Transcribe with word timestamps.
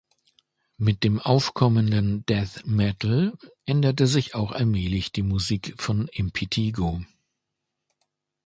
Mit 0.79 1.03
dem 1.03 1.19
aufkommenden 1.19 2.25
Death 2.25 2.65
Metal 2.65 3.37
änderte 3.67 4.07
sich 4.07 4.33
auch 4.33 4.51
allmählich 4.51 5.11
die 5.11 5.21
Musik 5.21 5.75
von 5.77 6.07
Impetigo. 6.07 7.03